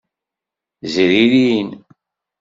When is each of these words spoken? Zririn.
Zririn. 0.93 1.69